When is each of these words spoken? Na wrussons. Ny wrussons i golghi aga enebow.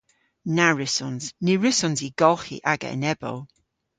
Na 0.55 0.67
wrussons. 0.73 1.23
Ny 1.43 1.53
wrussons 1.57 1.99
i 2.07 2.09
golghi 2.19 2.57
aga 2.71 2.87
enebow. 2.95 3.37